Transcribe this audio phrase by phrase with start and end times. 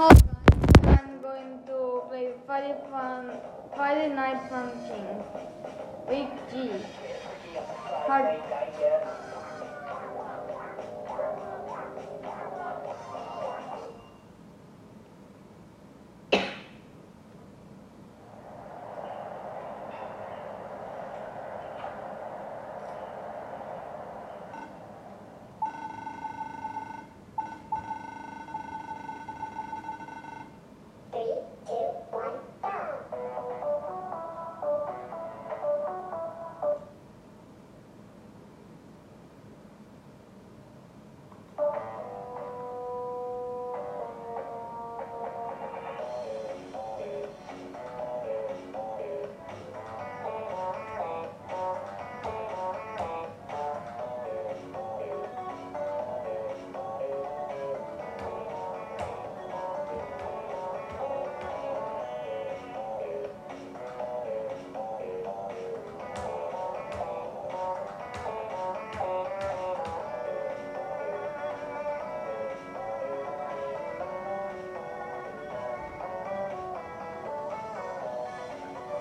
[0.00, 0.16] Hello
[0.82, 3.36] guys, I'm going to play Friday Fun
[3.76, 5.20] Friday Night Funkin'
[6.08, 6.70] Week G.
[8.08, 8.40] Hard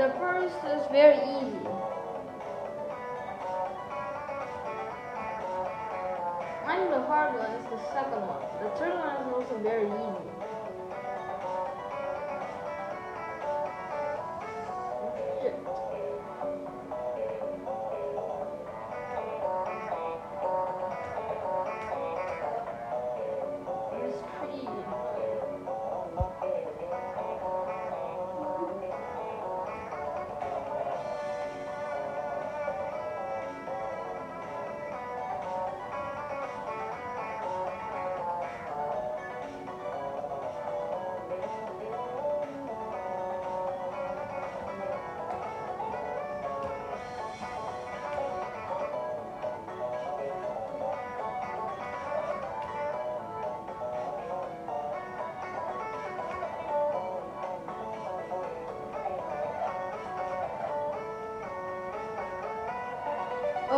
[0.00, 1.60] The first is very easy.
[6.64, 8.40] And the hard one is the second one.
[8.62, 10.49] The third one is also very easy.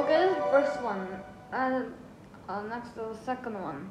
[0.02, 1.06] Okay, this is the first one.
[1.52, 1.94] and
[2.48, 3.88] uh, next to the second one.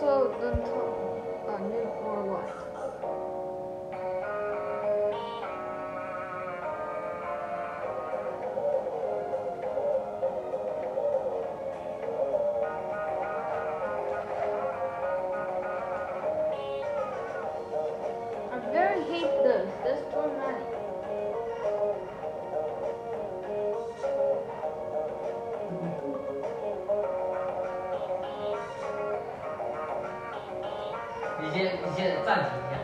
[0.00, 1.22] Don't know, so don't talk.
[1.48, 2.75] Uh, new or what?
[32.05, 32.77] 先你先暂停一下。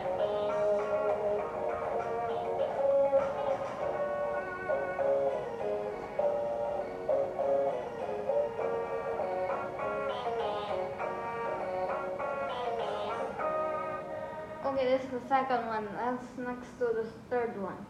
[14.65, 15.87] Okay, this is the second one.
[15.95, 17.85] That's next to the third one.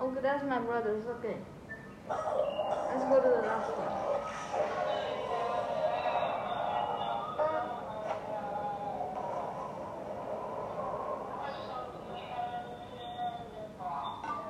[0.00, 1.04] Okay, that's my brother's.
[1.06, 1.36] Okay.
[2.08, 4.81] Let's go to the last one.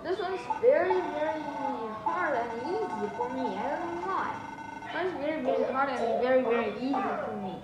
[0.03, 1.41] This one's very, very
[2.03, 3.55] hard and easy for me.
[3.55, 4.35] I don't know why.
[4.91, 7.55] That's very, very hard and very, very easy for me.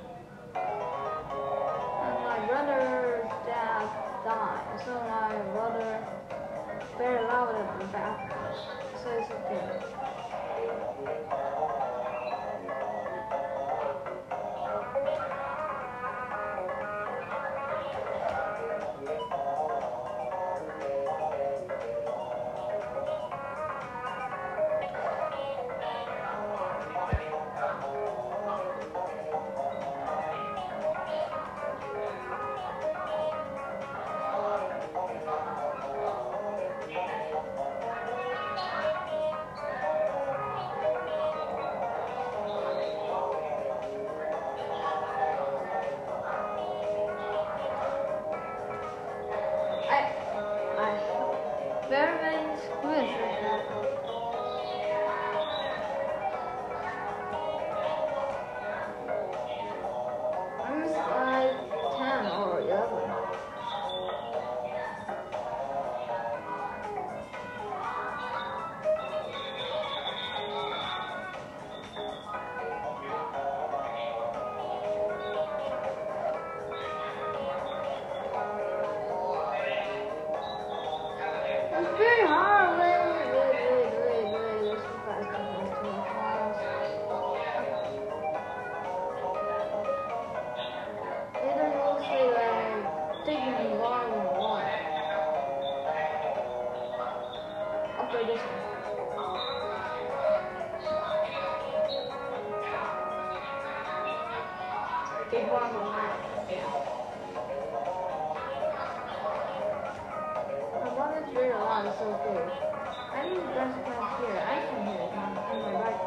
[0.55, 3.89] And my brother dad
[4.23, 5.99] died, so my brother
[6.97, 8.31] very loud at the back,
[9.03, 9.99] so it's okay.
[61.07, 63.28] I'm ten or eleven.
[105.29, 105.93] One on one.
[110.73, 111.29] My one is
[111.85, 112.49] it's so good.
[113.13, 113.77] I think the best
[114.17, 114.41] hear it.
[114.41, 116.01] I can hear it on, on my right.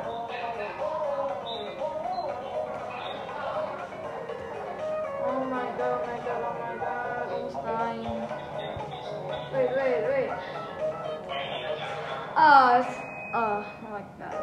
[5.25, 8.27] Oh my god, oh my god, oh my god, it's dying.
[9.53, 10.31] Wait, wait, wait.
[12.37, 12.95] Oh, it's,
[13.35, 14.37] oh my god.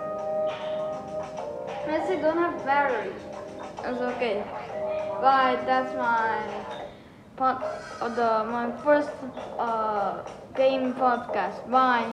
[1.86, 3.12] Messi don't have battery.
[3.84, 4.44] It's okay.
[5.22, 6.40] But that's my
[7.36, 7.64] pod,
[8.00, 9.12] uh, the my first
[9.58, 10.24] uh
[10.56, 11.70] game podcast.
[11.70, 12.08] Bye.